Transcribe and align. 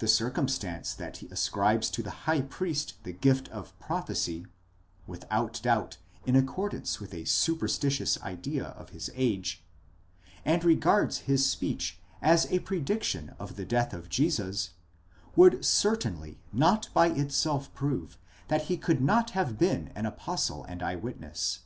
The 0.00 0.06
circumstance 0.06 0.92
that 0.92 1.16
he 1.16 1.28
ascribes 1.30 1.88
to 1.92 2.02
the 2.02 2.10
high 2.28 2.42
priest 2.42 2.96
the 3.04 3.12
gift 3.14 3.48
of 3.48 3.72
prophecy 3.80 4.44
(without 5.06 5.60
doubt 5.62 5.96
in 6.26 6.36
accordance 6.36 7.00
with 7.00 7.14
a 7.14 7.24
superstitious 7.24 8.20
idea 8.20 8.64
of 8.66 8.90
his 8.90 9.08
age*), 9.14 9.64
and 10.44 10.62
regards 10.62 11.20
his 11.20 11.48
speech 11.48 11.98
as 12.20 12.44
a 12.52 12.58
prediction 12.58 13.34
of 13.38 13.56
the 13.56 13.64
death 13.64 13.94
of 13.94 14.10
Jesus, 14.10 14.72
would 15.36 15.64
certainly 15.64 16.38
not 16.52 16.90
by 16.92 17.06
itself 17.06 17.72
prove 17.72 18.18
that 18.48 18.64
he 18.64 18.76
could 18.76 19.00
not 19.00 19.30
have 19.30 19.56
been 19.58 19.90
an 19.94 20.04
apostle 20.04 20.64
and 20.64 20.82
eye 20.82 20.96
witness. 20.96 21.60